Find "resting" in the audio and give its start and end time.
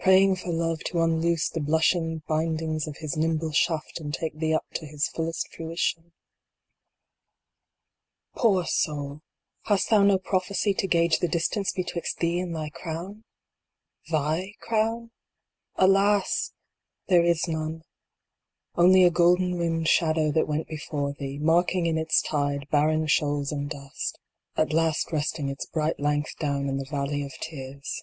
25.12-25.48